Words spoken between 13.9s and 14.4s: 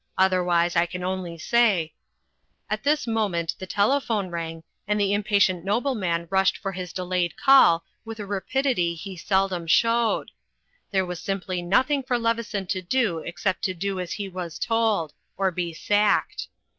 as he